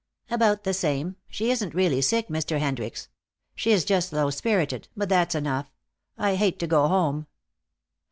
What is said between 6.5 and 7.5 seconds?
to go home."